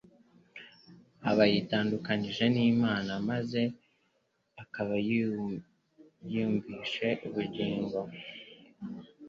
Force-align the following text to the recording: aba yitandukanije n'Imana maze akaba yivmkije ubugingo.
aba 1.29 1.43
yitandukanije 1.53 2.43
n'Imana 2.53 3.11
maze 3.29 3.61
akaba 4.63 4.93
yivmkije 6.31 7.09
ubugingo. 7.27 7.99